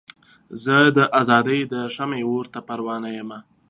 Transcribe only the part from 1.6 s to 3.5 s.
د شمعې اور ته پروانه یمه.